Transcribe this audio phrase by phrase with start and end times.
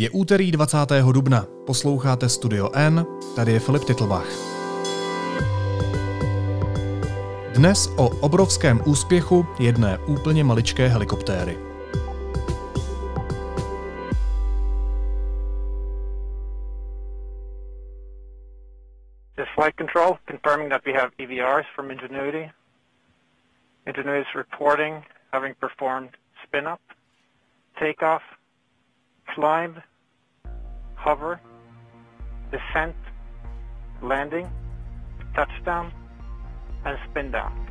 [0.00, 0.76] Je úterý 20.
[1.12, 1.44] dubna.
[1.66, 3.06] Posloucháte Studio N,
[3.36, 4.26] tady je Filip Titlbach.
[7.54, 11.58] Dnes o obrovském úspěchu jedné úplně maličké helikoptéry.
[19.54, 22.50] Flight control confirming that we have EVRs from Ingenuity.
[23.86, 26.10] Ingenuity is reporting having performed
[26.46, 26.80] spin up,
[27.78, 28.22] takeoff,
[29.34, 29.82] climb,
[31.04, 31.38] hover,
[32.50, 32.96] descent,
[34.02, 34.46] landing,
[35.34, 35.92] touchdown,
[36.84, 37.70] and spin down.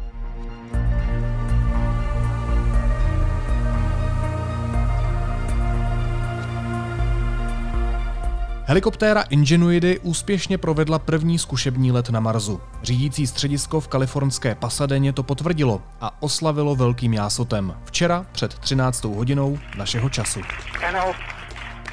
[8.69, 12.61] Helikoptéra Ingenuity úspěšně provedla první zkušební let na Marsu.
[12.83, 17.75] Řídící středisko v kalifornské Pasadeně to potvrdilo a oslavilo velkým jásotem.
[17.85, 19.03] Včera před 13.
[19.03, 20.39] hodinou našeho času.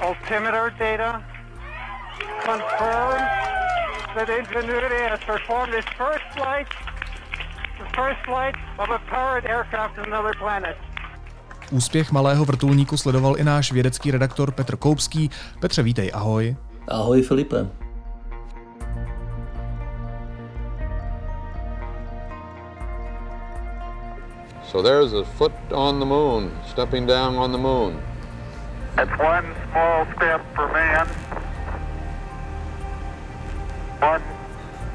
[0.01, 1.23] Altimeter data
[2.45, 3.19] confirm
[4.15, 6.69] that Ingenuity has performed its first flight,
[7.79, 10.77] the first flight of a powered aircraft to another planet.
[11.71, 15.31] Úspěch malého vrtulníku sledoval i náš vědecký redaktor Petr Koupský.
[15.61, 16.57] Petře, vítej, ahoj.
[16.89, 17.67] Ahoj Filipe.
[24.63, 28.16] So there's a foot on the moon, stepping down on the moon.
[29.03, 31.07] It's one small step for man,
[34.01, 34.23] one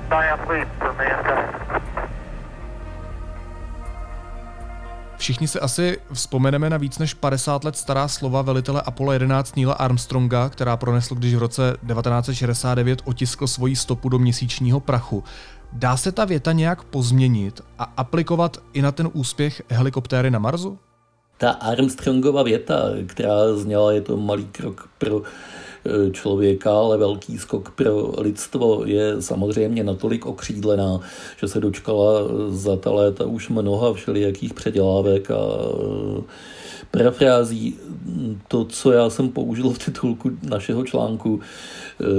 [0.10, 1.82] giant leap for mankind.
[5.18, 9.74] Všichni si asi vzpomeneme na víc než 50 let stará slova velitele Apollo 11 Neila
[9.74, 15.24] Armstronga, která pronesl, když v roce 1969 otiskl svoji stopu do měsíčního prachu.
[15.74, 20.80] Dá se ta věta nějak pozměnit a aplikovat i na ten úspěch helikoptéry na Marsu?
[21.42, 25.22] Ta Armstrongova věta, která zněla, je to malý krok pro
[25.86, 31.00] Eh, člověka, ale velký skok pro lidstvo je samozřejmě natolik okřídlená,
[31.38, 32.12] že se dočkala
[32.50, 36.22] za ta léta už mnoha všelijakých předělávek a eh,
[36.92, 37.78] parafrází.
[38.48, 41.40] To, co já jsem použil v titulku našeho článku,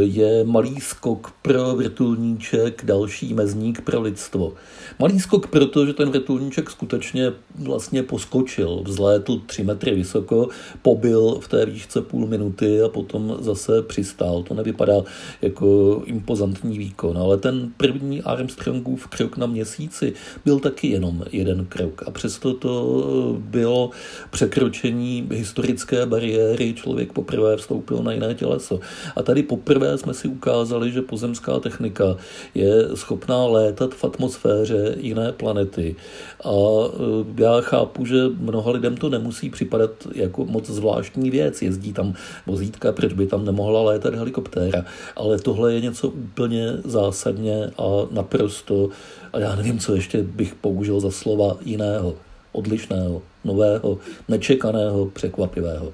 [0.00, 4.52] je malý skok pro vrtulníček, další mezník pro lidstvo.
[4.98, 10.48] Malý skok proto, že ten vrtulníček skutečně vlastně poskočil, vzlétl tři metry vysoko,
[10.82, 14.42] pobyl v té výšce půl minuty a potom zase přistál.
[14.42, 15.02] To nevypadá
[15.42, 20.12] jako impozantní výkon, ale ten první Armstrongův krok na měsíci
[20.44, 23.90] byl taky jenom jeden krok a přesto to bylo
[24.30, 28.80] překročení historické bariéry, člověk poprvé vstoupil na jiné těleso.
[29.16, 32.16] A tady poprvé jsme si ukázali, že pozemská technika
[32.54, 35.96] je schopná létat v atmosféře jiné planety.
[36.44, 41.62] A e, já chápu, že mnoha lidem to nemusí připadat jako moc zvláštní věc.
[41.62, 42.14] Jezdí tam
[42.46, 44.84] vozítka, proč by tam nemohla létat helikoptéra.
[45.16, 48.88] Ale tohle je něco úplně zásadně a naprosto,
[49.32, 52.14] a já nevím, co ještě bych použil za slova jiného,
[52.52, 55.92] odlišného, nového, nečekaného, překvapivého.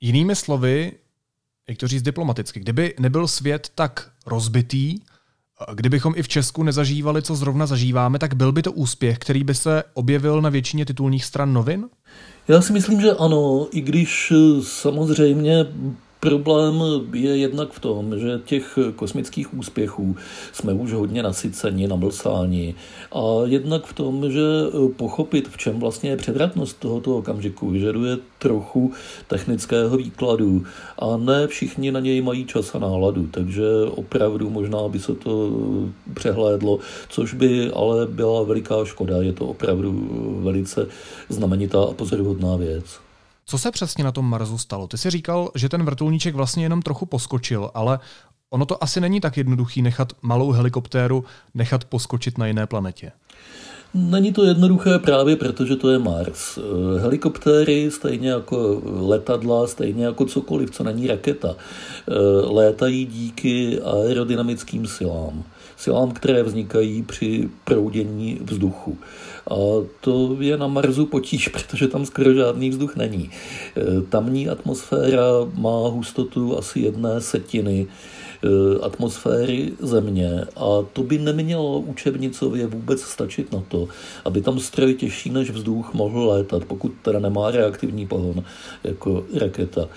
[0.00, 0.92] Jinými slovy,
[1.68, 4.98] jak to říct diplomaticky, kdyby nebyl svět tak rozbitý,
[5.74, 9.54] Kdybychom i v Česku nezažívali, co zrovna zažíváme, tak byl by to úspěch, který by
[9.54, 11.88] se objevil na většině titulních stran novin?
[12.48, 15.66] Já si myslím, že ano, i když samozřejmě
[16.24, 16.82] Problém
[17.14, 20.16] je jednak v tom, že těch kosmických úspěchů
[20.52, 22.74] jsme už hodně nasyceni, namlsáni.
[23.12, 24.40] A jednak v tom, že
[24.96, 28.92] pochopit, v čem vlastně je převratnost tohoto okamžiku, vyžaduje trochu
[29.26, 30.64] technického výkladu.
[30.98, 35.50] A ne všichni na něj mají čas a náladu, takže opravdu možná by se to
[36.14, 36.78] přehlédlo,
[37.08, 40.08] což by ale byla veliká škoda, je to opravdu
[40.42, 40.86] velice
[41.28, 43.01] znamenitá a pozoruhodná věc.
[43.46, 44.86] Co se přesně na tom Marsu stalo?
[44.86, 47.98] Ty jsi říkal, že ten vrtulníček vlastně jenom trochu poskočil, ale
[48.50, 53.12] ono to asi není tak jednoduchý nechat malou helikoptéru nechat poskočit na jiné planetě.
[53.94, 56.58] Není to jednoduché právě protože to je Mars.
[57.00, 61.56] Helikoptéry, stejně jako letadla, stejně jako cokoliv, co není raketa,
[62.50, 65.44] létají díky aerodynamickým silám.
[65.82, 68.98] Silám, které vznikají při proudění vzduchu.
[69.50, 69.54] A
[70.00, 73.30] to je na Marsu potíž, protože tam skoro žádný vzduch není.
[73.30, 75.22] E, tamní atmosféra
[75.54, 78.48] má hustotu asi jedné setiny e,
[78.78, 83.88] atmosféry Země a to by nemělo učebnicově vůbec stačit na to,
[84.24, 88.44] aby tam stroj těžší než vzduch mohl létat, pokud teda nemá reaktivní pohon
[88.84, 89.88] jako raketa.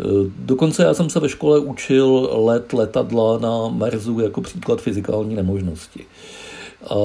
[0.00, 0.04] E,
[0.38, 6.04] dokonce já jsem se ve škole učil let letadla na Marsu jako příklad fyzikální nemožnosti.
[6.90, 6.96] A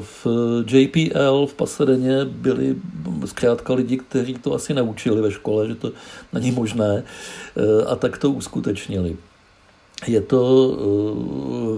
[0.00, 0.26] v
[0.70, 2.76] JPL v Pasadeně byli
[3.24, 5.92] zkrátka lidi, kteří to asi naučili ve škole, že to
[6.32, 7.02] není možné
[7.86, 9.16] a tak to uskutečnili.
[10.06, 10.76] Je to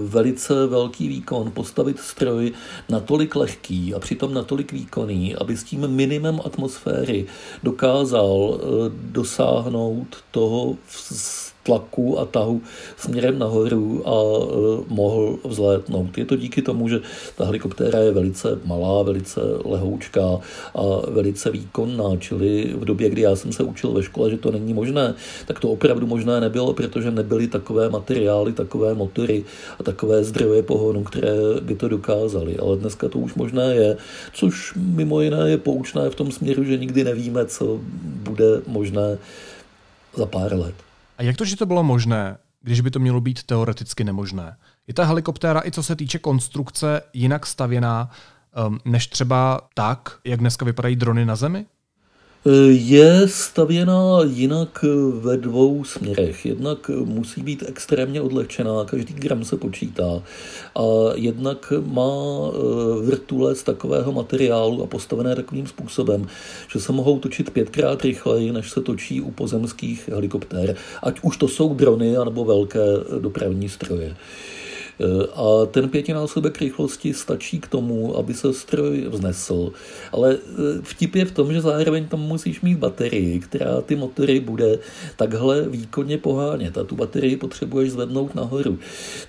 [0.06, 2.52] velice velký výkon postavit stroj
[2.88, 7.26] natolik lehký a přitom natolik výkonný, aby s tím minimem atmosféry
[7.62, 10.76] dokázal dosáhnout toho
[11.66, 12.62] tlaku a tahu
[12.96, 16.18] směrem nahoru a e, mohl vzlétnout.
[16.18, 17.00] Je to díky tomu, že
[17.36, 20.38] ta helikoptéra je velice malá, velice lehoučká
[20.74, 24.50] a velice výkonná, čili v době, kdy já jsem se učil ve škole, že to
[24.50, 25.14] není možné,
[25.46, 29.44] tak to opravdu možné nebylo, protože nebyly takové materiály, takové motory
[29.78, 32.56] a takové zdroje pohonu, které by to dokázaly.
[32.56, 33.96] Ale dneska to už možné je,
[34.32, 37.80] což mimo jiné je poučné v tom směru, že nikdy nevíme, co
[38.22, 39.18] bude možné
[40.14, 40.85] za pár let.
[41.18, 44.56] A jak to, že to bylo možné, když by to mělo být teoreticky nemožné?
[44.86, 48.10] Je ta helikoptéra i co se týče konstrukce jinak stavěná
[48.68, 51.66] um, než třeba tak, jak dneska vypadají drony na Zemi?
[52.68, 56.46] Je stavěna jinak ve dvou směrech.
[56.46, 60.22] Jednak musí být extrémně odlehčená, každý gram se počítá.
[60.74, 60.82] A
[61.14, 66.26] jednak má e, vrtule z takového materiálu a postavené takovým způsobem,
[66.72, 70.76] že se mohou točit pětkrát rychleji, než se točí u pozemských helikoptér.
[71.02, 72.84] Ať už to jsou drony, anebo velké
[73.20, 74.16] dopravní stroje.
[75.34, 79.72] A ten pětinásobek rychlosti stačí k tomu, aby se stroj vznesl.
[80.12, 80.38] Ale e,
[80.82, 84.78] vtip je v tom, že zároveň tam musíš mít baterii, která ty motory bude
[85.16, 88.78] takhle výkonně pohánět a tu baterii potřebuješ zvednout nahoru.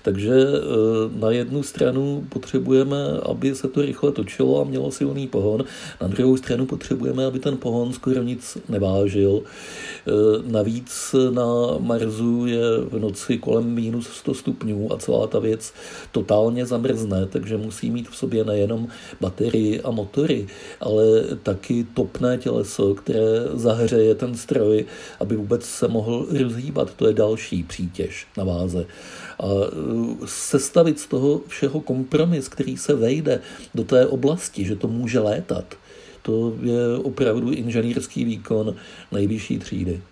[0.02, 5.64] Takže e, na jednu stranu potřebujeme, aby se to rychle točilo a mělo silný pohon,
[6.00, 9.42] na druhou stranu potřebujeme, aby ten pohon skoro nic nevážil.
[10.46, 11.44] Navíc na
[11.78, 12.60] Marsu je
[12.90, 15.74] v noci kolem minus 100 stupňů a celá ta věc věc
[16.12, 18.88] totálně zamrzne, takže musí mít v sobě nejenom
[19.20, 20.46] baterii a motory,
[20.80, 21.02] ale
[21.42, 24.84] taky topné těleso, které zahřeje ten stroj,
[25.20, 26.94] aby vůbec se mohl rozhýbat.
[26.94, 28.86] To je další přítěž na váze.
[29.38, 33.40] A uh, sestavit z toho všeho kompromis, který se vejde
[33.74, 35.74] do té oblasti, že to může létat,
[36.22, 38.74] to je opravdu inženýrský výkon
[39.12, 40.02] nejvyšší třídy.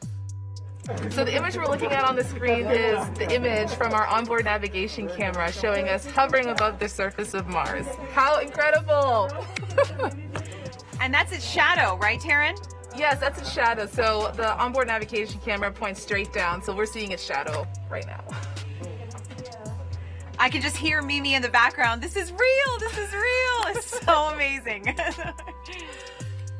[1.10, 4.44] So the image we're looking at on the screen is the image from our onboard
[4.44, 7.86] navigation camera showing us hovering above the surface of Mars.
[8.12, 9.28] How incredible!
[11.00, 12.56] and that's its shadow, right, Taryn?
[12.96, 13.86] Yes, that's its shadow.
[13.86, 18.22] So the onboard navigation camera points straight down, so we're seeing its shadow right now.
[20.38, 22.00] I can just hear Mimi in the background.
[22.00, 22.78] This is real.
[22.78, 23.76] This is real.
[23.76, 24.94] It's so amazing.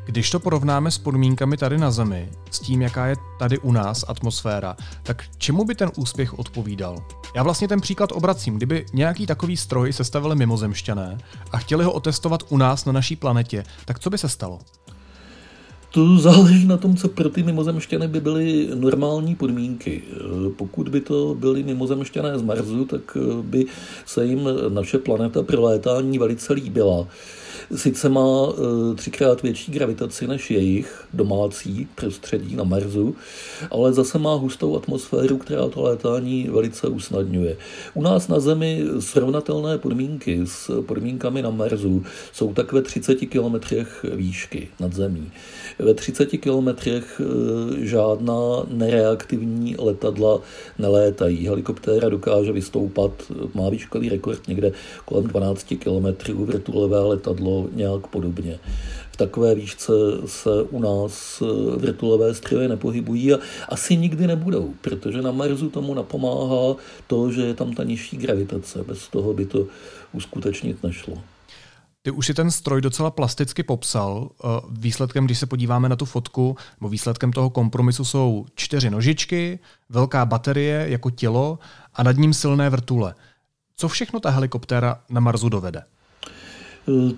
[0.07, 4.05] Když to porovnáme s podmínkami tady na Zemi, s tím, jaká je tady u nás
[4.09, 7.05] atmosféra, tak čemu by ten úspěch odpovídal?
[7.35, 8.57] Já vlastně ten příklad obracím.
[8.57, 11.19] Kdyby nějaký takový stroj sestavili mimozemšťané
[11.53, 14.59] a chtěli ho otestovat u nás na naší planetě, tak co by se stalo?
[15.91, 20.03] To záleží na tom, co pro ty mimozemšťany by byly normální podmínky.
[20.57, 23.67] Pokud by to byly mimozemšťané z Marsu, tak by
[24.07, 27.07] se jim naše planeta pro létání velice líbila
[27.75, 33.17] sice má e, třikrát větší gravitaci než jejich domácí prostředí na Marsu,
[33.71, 37.57] ale zase má hustou atmosféru, která to létání velice usnadňuje.
[37.95, 44.05] U nás na Zemi srovnatelné podmínky s podmínkami na Marsu jsou tak ve 30 kilometrech
[44.15, 45.31] výšky nad zemí.
[45.79, 50.41] Ve 30 kilometrech e, žádná nereaktivní letadla
[50.79, 51.47] nelétají.
[51.47, 53.13] Helikoptéra dokáže vystoupat,
[53.55, 54.73] má výškový rekord někde
[55.05, 58.59] kolem 12 kilometrů, vrtulové letadlo nějak podobně.
[59.11, 59.93] V takové výšce
[60.27, 65.95] se u nás eh, vrtulové stroje nepohybují a asi nikdy nebudou, protože na Marsu tomu
[65.95, 68.85] napomáhá to, že je tam ta nižší gravitace.
[68.85, 69.67] Bez toho by to
[70.13, 71.19] uskutečnit nešlo.
[72.03, 74.31] Ty už si ten stroj docela plasticky popsal.
[74.31, 79.59] Eh, výsledkem, když se podíváme na tu fotku, nebo výsledkem toho kompromisu jsou čtyři nožičky,
[79.89, 81.59] velká baterie jako tělo
[81.95, 83.15] a nad ním silné vrtule.
[83.77, 85.83] Co všechno ta helikoptéra na Marsu dovede?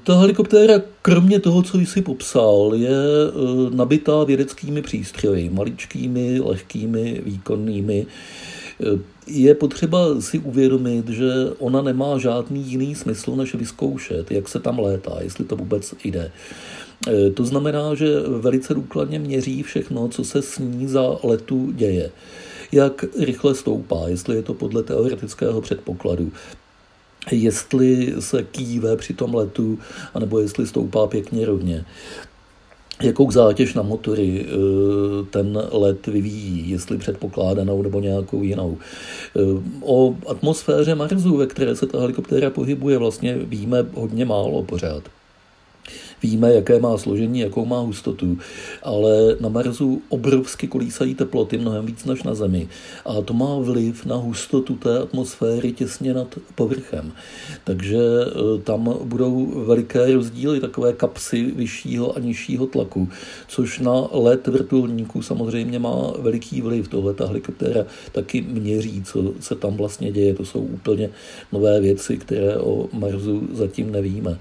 [0.04, 8.06] Ta helikoptéra, kromě toho, co jsi popsal, je e, nabitá vědeckými přístroji, maličkými, lehkými, výkonnými.
[8.06, 14.60] E, je potřeba si uvědomit, že ona nemá žádný jiný smysl, než vyzkoušet, jak se
[14.60, 16.32] tam létá, jestli to vůbec jde.
[17.34, 22.10] To znamená, že velice důkladně měří všechno, co se s ní za letu děje
[22.72, 26.32] jak rychle stoupá, jestli je to podle teoretického předpokladu,
[27.32, 29.78] jestli se kýve při tom letu,
[30.14, 31.84] anebo jestli stoupá pěkně rovně.
[33.02, 38.78] jakou zátěž na motory eh, ten let vyvíjí, jestli předpokládanou nebo nějakou jinou.
[39.36, 39.40] Eh,
[39.80, 45.17] o atmosféře Marsu, ve které se ta helikoptéra pohybuje, vlastně víme hodně málo pořád.
[46.22, 48.38] Víme, jaké má složení, jakou má hustotu,
[48.82, 52.68] ale na Marsu obrovsky kolísají teploty, mnohem víc než na Zemi.
[53.04, 57.12] A to má vliv na hustotu té atmosféry těsně nad povrchem.
[57.64, 63.08] Takže e, tam budou veliké rozdíly, takové kapsy vyššího a nižšího tlaku,
[63.48, 66.88] což na let vrtulníků samozřejmě má veliký vliv.
[66.88, 70.34] Tohle ta helikoptéra taky měří, co se tam vlastně děje.
[70.34, 71.10] To jsou úplně
[71.52, 74.38] nové věci, které o Marsu zatím nevíme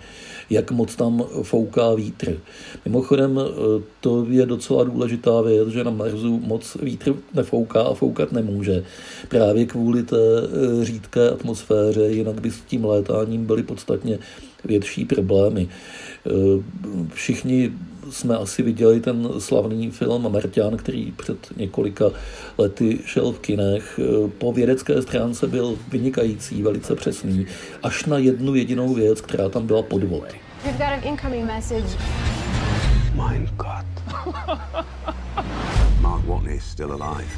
[0.49, 2.37] jak moc tam fouká vítr.
[2.85, 8.31] Mimochodem, eh, to je docela důležitá věc, že na Marsu moc vítr nefouká a foukat
[8.31, 8.83] nemůže.
[9.29, 14.19] Právě kvůli té eh, řídké atmosféře, jinak by s tím létáním byly podstatně
[14.65, 15.67] větší problémy.
[16.27, 16.29] Eh,
[17.13, 17.71] všichni
[18.09, 22.05] jsme asi viděli ten slavný film Marťan, který před několika
[22.57, 23.99] lety šel v kinech.
[24.37, 27.45] Po vědecké stránce byl vynikající, velice přesný,
[27.83, 30.23] až na jednu jedinou věc, která tam byla podvod.
[30.63, 31.97] We've got an incoming message.
[33.13, 33.85] Mein Gott.
[36.01, 37.31] Mark Watney is still alive.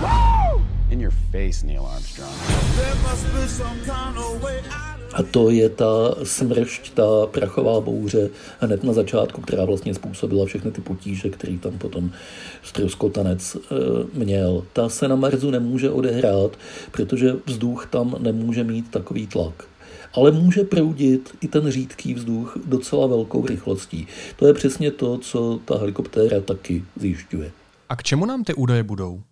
[0.00, 0.62] Woo!
[0.90, 2.32] In your face, Neil Armstrong.
[2.76, 4.93] There must be some kind of way out.
[5.14, 8.30] A to je ta smršť, ta prachová bouře
[8.60, 12.10] hned na začátku, která vlastně způsobila všechny ty potíže, který tam potom
[12.62, 13.58] stroskotanec e,
[14.14, 14.64] měl.
[14.72, 16.58] Ta se na Marsu nemůže odehrát,
[16.90, 19.64] protože vzduch tam nemůže mít takový tlak
[20.16, 24.06] ale může proudit i ten řídký vzduch docela velkou rychlostí.
[24.36, 27.52] To je přesně to, co ta helikoptéra taky zjišťuje.
[27.88, 29.22] A k čemu nám ty údaje budou?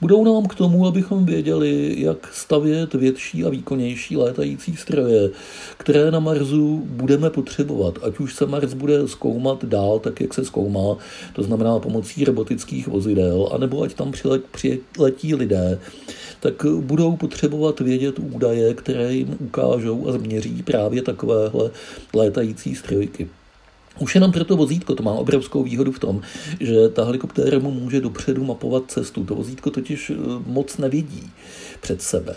[0.00, 5.30] Budou nám k tomu, abychom věděli, jak stavět větší a výkonnější létající stroje,
[5.76, 7.98] které na Marsu budeme potřebovat.
[8.02, 10.96] Ať už se Mars bude zkoumat dál, tak jak se zkoumá,
[11.32, 14.12] to znamená pomocí robotických vozidel, anebo ať tam
[14.50, 15.78] přiletí lidé,
[16.40, 21.70] tak budou potřebovat vědět údaje, které jim ukážou a změří právě takovéhle
[22.14, 23.28] létající strojky.
[23.98, 26.20] Už jenom pro to vozítko to má obrovskou výhodu v tom,
[26.60, 29.24] že ta helikoptéra mu může dopředu mapovat cestu.
[29.24, 30.14] To vozítko totiž eh,
[30.46, 31.30] moc nevidí
[31.80, 32.36] před sebe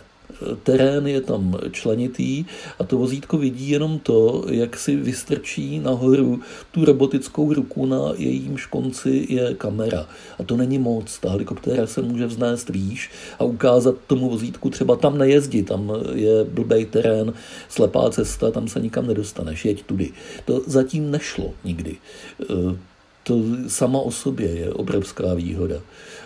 [0.64, 2.46] terén je tam členitý
[2.80, 6.40] a to vozítko vidí jenom to, jak si vystrčí nahoru
[6.72, 10.08] tu robotickou ruku, na jejímž konci je kamera.
[10.40, 11.20] A to není moc.
[11.20, 16.44] Ta helikoptéra se může vznést výš a ukázat tomu vozítku třeba tam nejezdit, tam je
[16.44, 17.34] blbej terén,
[17.70, 20.12] slepá cesta, tam se nikam nedostaneš, jeď tudy.
[20.46, 21.98] To zatím nešlo nikdy.
[23.28, 25.76] To sama o sobě je obrovská výhoda.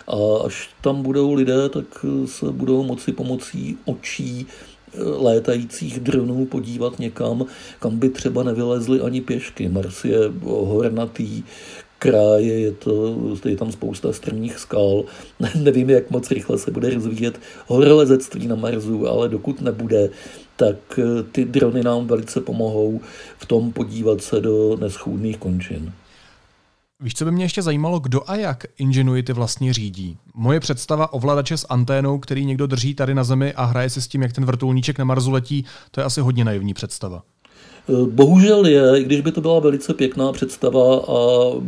[0.06, 6.98] A až tam budou lidé, tak se budou moci pomocí očí eh, létajících dronů podívat
[6.98, 7.46] někam,
[7.78, 9.68] kam by třeba nevylezli ani pěšky.
[9.68, 11.42] Mars je hornatý,
[11.98, 15.04] kráje, je, to, je tam spousta strmých skal.
[15.54, 20.10] Nevím, jak moc rychle se bude rozvíjet horolezectví na Marsu, ale dokud nebude,
[20.56, 23.00] tak eh, ty drony nám velice pomohou
[23.38, 25.92] v tom podívat se do neschůdných končin.
[27.02, 30.18] Víš, co by mě ještě zajímalo, kdo a jak Ingenuity vlastně řídí?
[30.34, 34.08] Moje představa ovladače s anténou, který někdo drží tady na Zemi a hraje si s
[34.08, 37.22] tím, jak ten vrtulníček na Marsu letí, to je asi hodně naivní představa.
[37.88, 41.18] Eh, bohužel je, i když by to byla velice pěkná představa a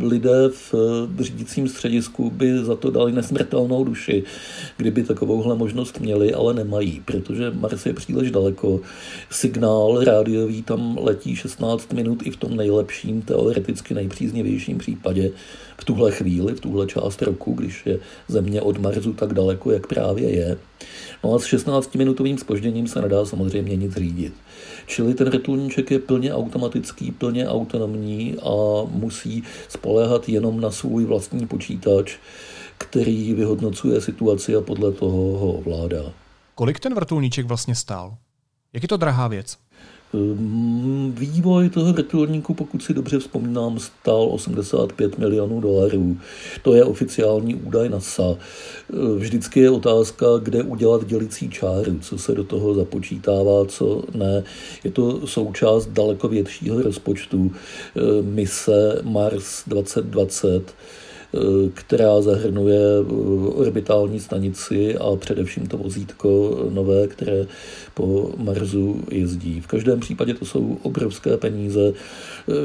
[0.01, 4.23] lidé v řídícím středisku by za to dali nesmrtelnou duši,
[4.77, 8.79] kdyby takovouhle možnost měli, ale nemají, protože Mars je příliš daleko.
[9.29, 15.31] Signál rádiový tam letí 16 minut i v tom nejlepším, teoreticky nejpříznivějším případě
[15.77, 19.87] v tuhle chvíli, v tuhle část roku, když je Země od Marsu tak daleko, jak
[19.87, 20.57] právě je.
[21.23, 24.33] No a s 16-minutovým spožděním se nedá samozřejmě nic řídit.
[24.85, 28.51] Čili ten vrtulníček je plně automatický, plně autonomní a
[28.89, 32.17] musí spoléhat jenom na svůj vlastní počítač,
[32.77, 36.11] který vyhodnocuje situaci a podle toho ho ovládá.
[36.55, 38.17] Kolik ten vrtulníček vlastně stál?
[38.73, 39.57] Jak je to drahá věc?
[40.15, 46.17] Ehm, vývoj toho vrtulníku, pokud si dobře vzpomínám, stál 85 milionů dolarů.
[46.61, 48.23] To je oficiální údaj NASA.
[48.93, 54.43] Ehm, vždycky je otázka, kde udělat dělicí čáru, co se do toho započítává, co ne.
[54.83, 57.51] Je to součást daleko většího rozpočtu
[57.95, 60.75] ehm, mise Mars 2020
[61.73, 62.79] která zahrnuje
[63.55, 67.45] orbitální stanici a především to vozítko nové, které
[67.93, 69.61] po Marsu jezdí.
[69.61, 71.93] V každém případě to jsou obrovské peníze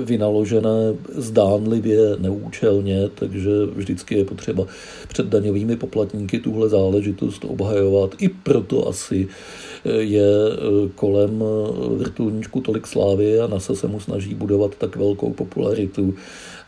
[0.05, 4.67] vynaložené zdánlivě neúčelně, takže vždycky je potřeba
[5.09, 8.15] před daňovými poplatníky tuhle záležitost obhajovat.
[8.19, 9.29] I proto asi
[9.85, 10.27] je
[10.95, 11.45] kolem
[11.97, 16.15] vrtulníčku tolik slávy a NASA se mu snaží budovat tak velkou popularitu,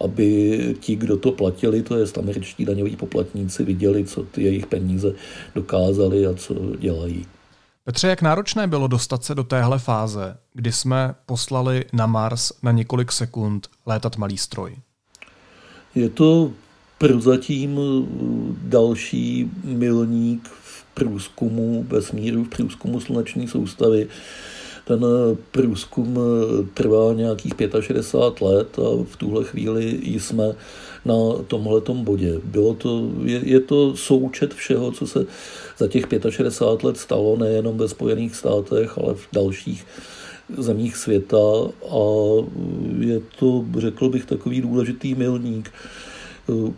[0.04, 5.14] aby ti, kdo to platili, to je američtí daňoví poplatníci, viděli, co ty jejich peníze
[5.54, 7.26] dokázali a co dělají.
[7.84, 12.72] Petře, jak náročné bylo dostat se do téhle fáze, kdy jsme poslali na Mars na
[12.72, 14.76] několik sekund létat malý stroj?
[15.94, 16.52] Je to
[16.98, 17.80] prozatím
[18.62, 20.50] další milník
[20.94, 24.08] průzkumu vesmíru, v průzkumu sluneční soustavy.
[24.84, 25.04] Ten
[25.50, 26.18] průzkum
[26.74, 30.44] trvá nějakých 65 let a v tuhle chvíli jsme
[31.04, 31.14] na
[31.46, 32.40] tomhletom bodě.
[32.44, 35.26] Bylo to, je, je to součet všeho, co se
[35.78, 39.86] za těch 65 let stalo, nejenom ve Spojených státech, ale v dalších
[40.58, 41.38] zemích světa
[41.90, 42.04] a
[42.98, 46.11] je to, řekl bych, takový důležitý milník Eh,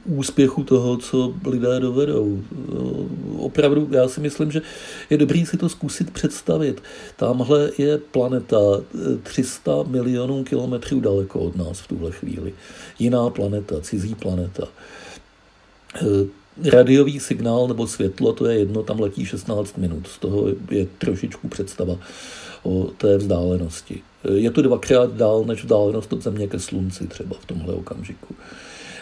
[0.05, 2.39] úspěchu toho, co lidé dovedou.
[2.43, 2.75] Eh,
[3.39, 4.63] opravdu, já si myslím, že
[5.11, 6.83] je dobrý si to zkusit představit.
[7.17, 8.59] Tamhle je planeta
[9.23, 12.55] 300 eh, milionů kilometrů daleko od nás v tuhle chvíli.
[12.99, 14.69] Jiná planeta, cizí planeta.
[16.73, 20.07] Radiový signál nebo světlo, to je jedno, tam letí 16 minut.
[20.07, 21.99] Z toho je trošičku představa
[22.63, 24.03] o té vzdálenosti.
[24.35, 28.35] Je to dvakrát dál než vzdálenost od Země ke Slunci třeba v tomhle okamžiku.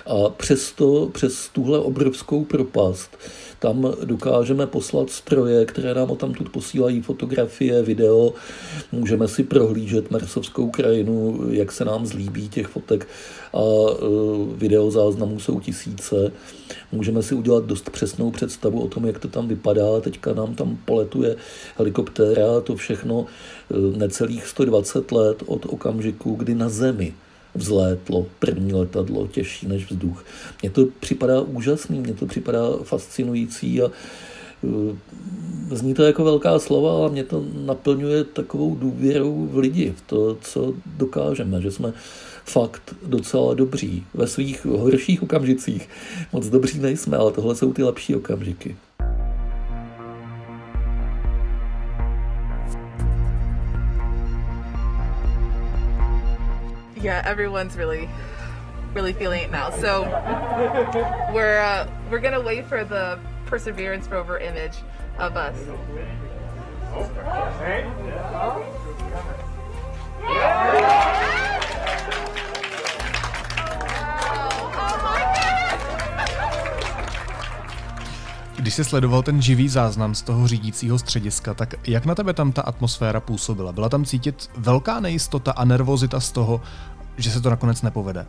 [0.07, 3.19] A přesto, přes tuhle obrovskou propast,
[3.63, 8.35] tam dokážeme poslat stroje, které nám o tamtud posílají fotografie, video,
[8.93, 13.09] můžeme si prohlížet Marsovskou krajinu, jak se nám zlíbí těch fotek
[13.55, 13.97] a e,
[14.57, 16.33] videozáznamů jsou tisíce.
[16.93, 20.01] Můžeme si udělat dost přesnou představu o tom, jak to tam vypadá.
[20.01, 21.37] Teďka nám tam poletuje
[21.77, 27.15] helikoptéra, to všechno e, necelých 120 let od okamžiku, kdy na Zemi
[27.55, 30.25] vzlétlo první letadlo, těžší než vzduch.
[30.63, 33.87] Mně to připadá úžasný, mně to připadá fascinující a
[34.63, 34.97] uh,
[35.71, 40.37] Zní to jako velká slova, ale mě to naplňuje takovou důvěrou v lidi, v to,
[40.41, 41.93] co dokážeme, že jsme
[42.45, 44.07] fakt docela dobří.
[44.15, 45.89] Ve svých horších okamžicích
[46.33, 48.77] moc dobří nejsme, ale tohle jsou ty lepší okamžiky.
[57.03, 58.09] Yeah, everyone's really,
[58.95, 59.71] really feeling it now.
[59.71, 60.03] So
[61.35, 64.77] we're uh, we're gonna wait for the Perseverance rover image
[65.19, 65.57] of us.
[78.73, 82.53] Když jsi sledoval ten živý záznam z toho řídícího střediska, tak jak na tebe tam
[82.53, 83.73] ta atmosféra působila?
[83.73, 86.61] Byla tam cítit velká nejistota a nervozita z toho,
[87.17, 88.27] že se to nakonec nepovede?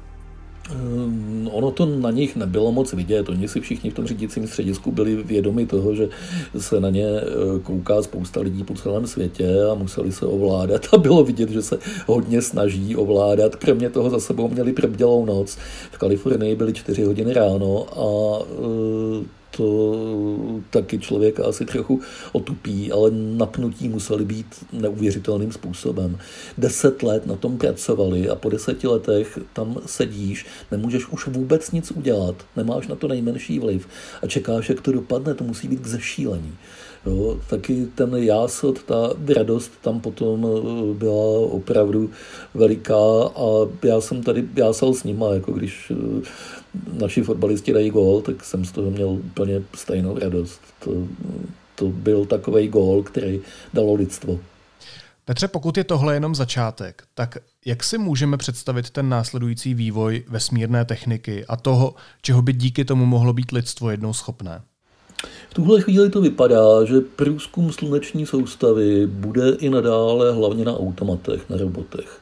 [0.75, 3.29] Um, ono to na nich nebylo moc vidět.
[3.29, 6.09] Oni si všichni v tom řídícím středisku byli vědomi toho, že
[6.57, 10.97] se na ně eh, kouká spousta lidí po celém světě a museli se ovládat a
[10.97, 11.77] bylo vidět, že se
[12.07, 13.55] hodně snaží ovládat.
[13.55, 15.57] Kromě toho za sebou měli probdělou noc.
[15.91, 19.25] V Kalifornii byly čtyři hodiny ráno a uh,
[19.57, 19.95] to
[20.69, 26.17] taky člověka asi trochu otupí, ale napnutí museli být neuvěřitelným způsobem.
[26.57, 31.91] Deset let na tom pracovali a po deseti letech tam sedíš, nemůžeš už vůbec nic
[31.91, 33.87] udělat, nemáš na to nejmenší vliv
[34.21, 36.57] a čekáš, jak to dopadne, to musí být k zešílení.
[37.05, 42.09] Jo, taky ten jásot, ta radost tam potom eh, byla opravdu
[42.53, 42.95] veliká
[43.35, 46.21] a já jsem tady jásal s nima, jako když eh,
[46.93, 50.61] naši fotbalisti dají gól, tak jsem z toho měl úplně stejnou radost.
[50.79, 50.91] To,
[51.75, 53.41] to byl takový gól, který
[53.73, 54.39] dalo lidstvo.
[55.25, 60.85] Petře, pokud je tohle jenom začátek, tak jak si můžeme představit ten následující vývoj vesmírné
[60.85, 64.61] techniky a toho, čeho by díky tomu mohlo být lidstvo jednou schopné?
[65.49, 71.49] V tuhle chvíli to vypadá, že průzkum sluneční soustavy bude i nadále hlavně na automatech,
[71.49, 72.19] na robotech.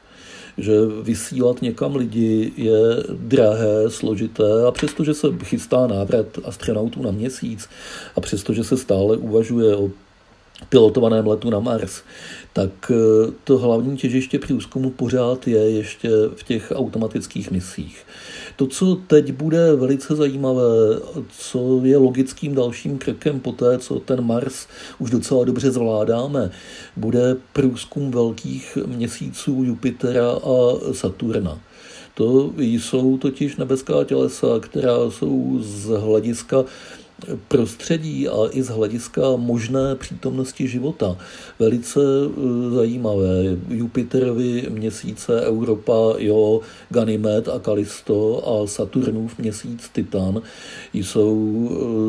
[0.58, 2.80] Že vysílat někam lidi je
[3.12, 7.68] drahé, složité a přestože se chystá návrat astronautů na měsíc
[8.16, 9.90] a přestože se stále uvažuje o
[10.68, 12.02] pilotovaném letu na Mars,
[12.52, 18.06] tak eh, to hlavní těžiště průzkumu pořád je ještě v těch automatických misích.
[18.56, 21.00] To, co teď bude velice zajímavé,
[21.38, 24.66] co je logickým dalším krokem po té, co ten Mars
[24.98, 26.50] už docela dobře zvládáme,
[26.96, 31.60] bude průzkum velkých měsíců Jupitera a Saturna.
[32.14, 36.64] To jsou totiž nebeská tělesa, která jsou z hlediska
[37.48, 41.16] prostředí a i z hlediska možné přítomnosti života.
[41.58, 43.42] Velice eh, zajímavé.
[43.68, 50.42] Jupiterovi měsíce Europa, jo, Ganymed a Kalisto a Saturnův měsíc Titan
[50.92, 51.68] jsou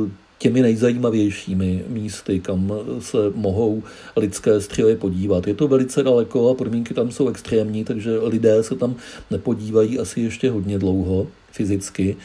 [0.10, 3.84] eh, těmi nejzajímavějšími místy, kam se mohou
[4.16, 5.48] lidské střely podívat.
[5.48, 8.96] Je to velice daleko a podmínky tam jsou extrémní, takže lidé se tam
[9.32, 12.18] nepodívají asi ještě hodně dlouho fyzicky,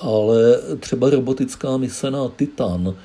[0.00, 2.96] ale třeba robotická mise na Titan,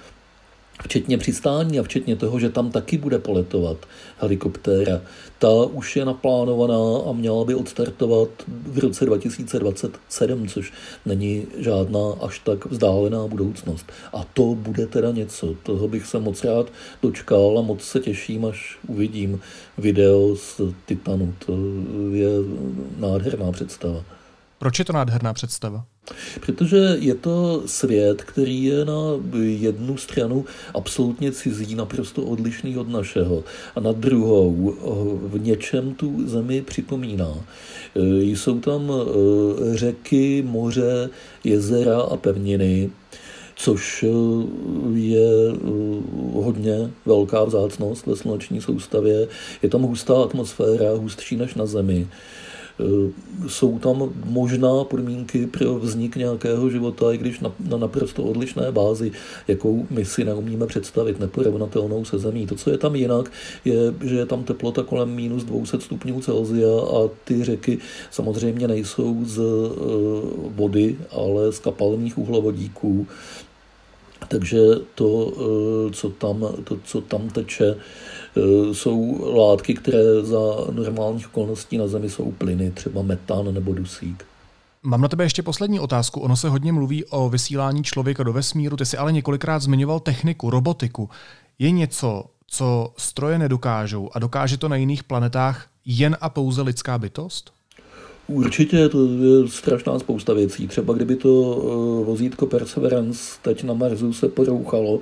[0.84, 3.78] včetně přistání a včetně toho, že tam taky bude poletovat
[4.18, 5.02] helikoptéra,
[5.40, 10.74] ta už je naplánovaná a měla by odstartovat v roce 2027, což
[11.06, 13.92] není žádná až tak vzdálená budoucnost.
[14.14, 15.56] A to bude teda něco.
[15.64, 19.42] Toho bych se moc rád dočkal a moc se těším, až uvidím
[19.78, 21.34] video z Titanu.
[21.46, 21.58] To
[22.12, 22.30] je
[23.00, 24.21] nádherná představa.
[24.62, 25.86] Proč je to nádherná představa?
[26.42, 28.94] Protože je to svět, který je na
[29.42, 33.44] jednu stranu absolutně cizí, naprosto odlišný od našeho
[33.76, 34.76] a na druhou
[35.24, 37.38] v něčem tu zemi připomíná.
[37.96, 41.10] Jsou tam eh, řeky, moře,
[41.44, 42.90] jezera a pevniny,
[43.56, 44.08] což eh,
[44.94, 45.58] je eh,
[46.34, 49.28] hodně velká vzácnost ve sluneční soustavě.
[49.62, 52.08] Je tam hustá atmosféra, hustší než na Zemi.
[52.80, 53.12] Eh,
[53.48, 59.12] jsou tam možná podmínky pro vznik nějakého života, i když na, na naprosto odlišné bázi,
[59.48, 62.48] jakou my si neumíme představit, neporovnatelnou se zemí.
[62.48, 63.32] To, co je tam jinak,
[63.66, 67.78] je, že je tam teplota kolem minus 200 stupňů Celsia a ty řeky
[68.12, 69.44] samozřejmě nejsou z eh,
[70.48, 73.08] vody, ale z kapalných uhlovodíků.
[74.28, 74.60] Takže
[74.96, 77.76] to, eh, co tam, to, co tam teče,
[78.72, 80.40] jsou látky, které za
[80.72, 84.26] normálních okolností na Zemi jsou plyny, třeba metan nebo dusík.
[84.84, 86.20] Mám na tebe ještě poslední otázku.
[86.20, 90.50] Ono se hodně mluví o vysílání člověka do vesmíru, ty jsi ale několikrát zmiňoval techniku,
[90.50, 91.10] robotiku.
[91.60, 96.98] Je něco, co stroje nedokážou a dokáže to na jiných planetách jen a pouze lidská
[96.98, 97.54] bytost?
[98.28, 100.68] Určitě to je strašná spousta věcí.
[100.68, 105.00] Třeba kdyby to eh, vozítko Perseverance teď na Marsu se porouchalo,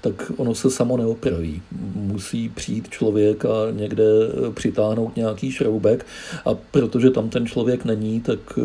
[0.00, 1.62] tak ono se samo neopraví.
[1.94, 6.06] Musí přijít člověk a někde eh, přitáhnout nějaký šroubek
[6.44, 8.62] a protože tam ten člověk není, tak eh,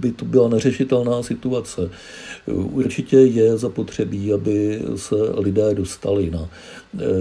[0.00, 1.90] by to byla neřešitelná situace.
[2.54, 6.48] Určitě je zapotřebí, aby se lidé dostali na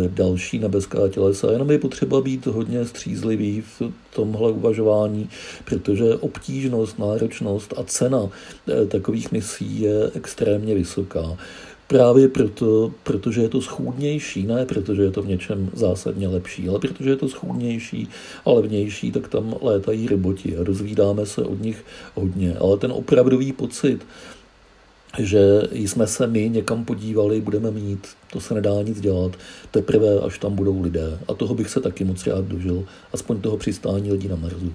[0.07, 1.51] další nebeská tělesa.
[1.51, 5.29] Jenom je potřeba být hodně střízlivý v tomhle uvažování,
[5.65, 8.29] protože obtížnost, náročnost a cena
[8.69, 11.38] eh, takových misí je extrémně vysoká.
[11.88, 16.79] Právě proto, protože je to schůdnější, ne protože je to v něčem zásadně lepší, ale
[16.79, 18.07] protože je to schůdnější
[18.45, 22.55] a levnější, tak tam létají roboti a dozvídáme se od nich hodně.
[22.60, 24.05] Ale ten opravdový pocit,
[25.19, 29.32] že jsme se my někam podívali, budeme mít, to se nedá nic dělat,
[29.71, 31.19] teprve až tam budou lidé.
[31.28, 34.74] A toho bych se taky moc rád dožil, aspoň toho přistání lidí na Marsu.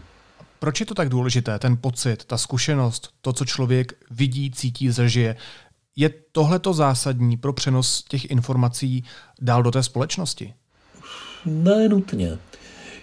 [0.58, 5.36] Proč je to tak důležité, ten pocit, ta zkušenost, to, co člověk vidí, cítí, zažije?
[5.96, 9.04] Je tohle to zásadní pro přenos těch informací
[9.40, 10.54] dál do té společnosti?
[11.44, 12.38] Ne nutně.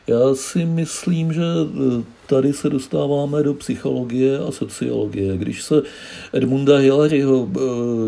[0.07, 5.37] Já si myslím, že e, tady se dostáváme do psychologie a sociologie.
[5.37, 5.81] Když se
[6.33, 7.59] Edmunda Hillaryho, e,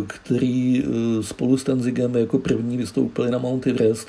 [0.07, 4.07] který e, spolu s Tenzigem jako první vystoupili na Mount Everest,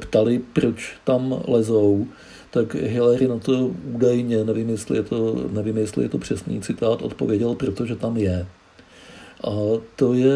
[0.00, 2.06] ptali, proč tam lezou,
[2.50, 7.02] tak Hillary na to údajně, nevím jestli je to, nevím, jestli je to přesný citát,
[7.02, 8.46] odpověděl, protože tam je.
[9.44, 10.32] A to je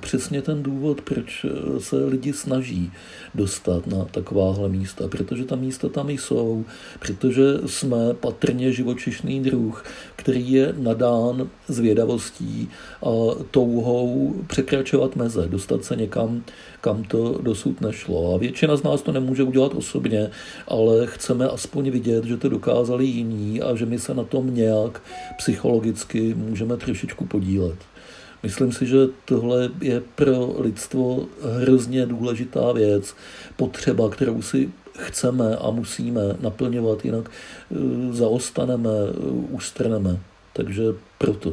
[0.00, 1.46] přesně ten důvod, proč
[1.78, 2.92] se lidi snaží
[3.34, 6.64] dostat na takováhle místa, protože ta místa tam jsou,
[6.98, 9.84] protože jsme patrně živočišný druh,
[10.16, 12.68] který je nadán zvědavostí
[13.02, 13.10] a
[13.50, 16.44] touhou překračovat meze, dostat se někam,
[16.80, 18.34] kam to dosud nešlo.
[18.34, 20.30] A většina z nás to nemůže udělat osobně,
[20.68, 25.02] ale chceme aspoň vidět, že to dokázali jiní a že my se na tom nějak
[25.38, 27.89] psychologicky můžeme trošičku podílet.
[28.42, 31.26] Myslím si, že tohle je pro lidstvo
[31.60, 33.14] hrozně důležitá věc,
[33.56, 37.76] potřeba, kterou si chceme a musíme naplňovat, jinak eh,
[38.12, 40.18] zaostaneme, eh, ustrneme.
[40.52, 40.82] Takže
[41.18, 41.52] proto.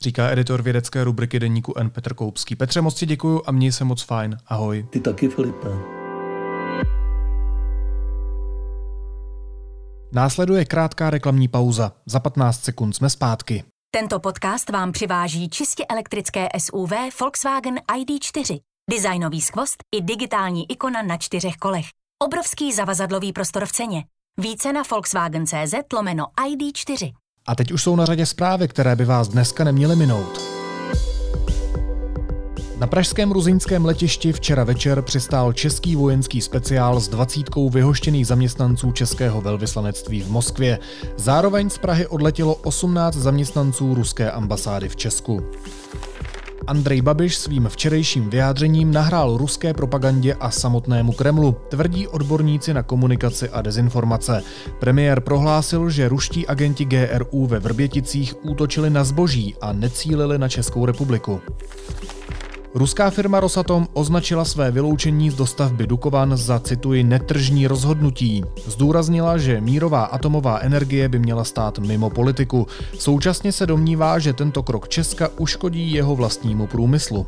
[0.00, 1.90] Říká editor vědecké rubriky deníku N.
[1.90, 2.56] Petr Koupský.
[2.56, 4.36] Petře, moc ti děkuju a měj se moc fajn.
[4.46, 4.86] Ahoj.
[4.90, 5.68] Ty taky, Filipe.
[10.12, 11.92] Následuje krátká reklamní pauza.
[12.06, 13.64] Za 15 sekund jsme zpátky.
[13.90, 18.60] Tento podcast vám přiváží čistě elektrické SUV Volkswagen ID4.
[18.90, 21.86] Designový skvost i digitální ikona na čtyřech kolech.
[22.22, 24.04] Obrovský zavazadlový prostor v ceně.
[24.40, 27.12] Více na Volkswagen.cz lomeno ID4.
[27.46, 30.57] A teď už jsou na řadě zprávy, které by vás dneska neměly minout.
[32.78, 39.40] Na pražském ruzinském letišti včera večer přistál český vojenský speciál s dvacítkou vyhoštěných zaměstnanců Českého
[39.40, 40.78] velvyslanectví v Moskvě.
[41.16, 45.42] Zároveň z Prahy odletělo 18 zaměstnanců ruské ambasády v Česku.
[46.66, 53.48] Andrej Babiš svým včerejším vyjádřením nahrál ruské propagandě a samotnému Kremlu, tvrdí odborníci na komunikaci
[53.48, 54.42] a dezinformace.
[54.80, 60.86] Premiér prohlásil, že ruští agenti GRU ve Vrběticích útočili na zboží a necílili na Českou
[60.86, 61.40] republiku.
[62.78, 68.44] Ruská firma Rosatom označila své vyloučení z dostavby Dukovan za, cituji, netržní rozhodnutí.
[68.66, 72.66] Zdůraznila, že mírová atomová energie by měla stát mimo politiku.
[72.98, 77.26] Současně se domnívá, že tento krok Česka uškodí jeho vlastnímu průmyslu.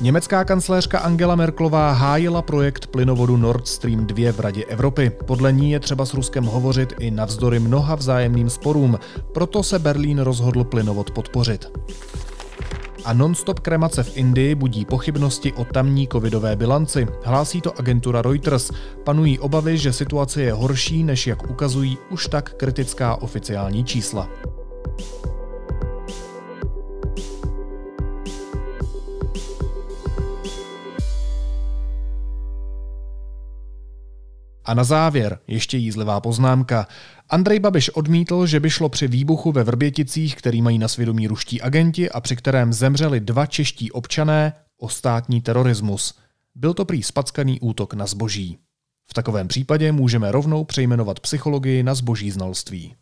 [0.00, 5.10] Německá kancléřka Angela Merklová hájila projekt plynovodu Nord Stream 2 v Radě Evropy.
[5.26, 8.98] Podle ní je třeba s Ruskem hovořit i navzdory mnoha vzájemným sporům,
[9.32, 11.70] proto se Berlín rozhodl plynovod podpořit
[13.08, 17.06] a non-stop kremace v Indii budí pochybnosti o tamní covidové bilanci.
[17.24, 18.70] Hlásí to agentura Reuters.
[19.04, 24.28] Panují obavy, že situace je horší, než jak ukazují už tak kritická oficiální čísla.
[34.68, 36.86] A na závěr ještě jízlivá poznámka.
[37.28, 41.62] Andrej Babiš odmítl, že by šlo při výbuchu ve Vrběticích, který mají na svědomí ruští
[41.62, 46.18] agenti a při kterém zemřeli dva čeští občané, o státní terorismus.
[46.54, 48.58] Byl to prý spackaný útok na zboží.
[49.10, 52.94] V takovém případě můžeme rovnou přejmenovat psychologii na zboží znalství.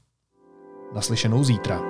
[0.94, 1.80] Naslyšenou zítra.